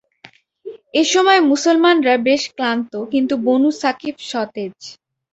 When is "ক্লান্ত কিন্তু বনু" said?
2.55-3.69